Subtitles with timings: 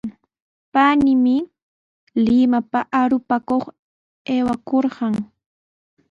[0.73, 1.35] Paniimi
[2.25, 3.63] Limapa arupakuq
[4.33, 5.13] aywakurqan.